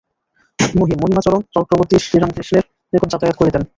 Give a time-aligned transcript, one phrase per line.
[0.59, 3.61] মহিম, মহিমাচরণ চক্রবর্তী শ্রীরামকৃষ্ণের নিকট যাতায়াত করিতেন।